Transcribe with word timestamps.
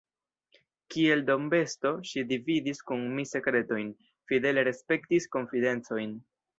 Kiel 0.95 1.21
dombesto, 1.27 1.91
ŝi 2.13 2.25
dividis 2.33 2.83
kun 2.89 3.05
mi 3.19 3.29
sekretojn, 3.35 3.95
fidele 4.31 4.69
respektis 4.73 5.33
konfidencojn. 5.41 6.23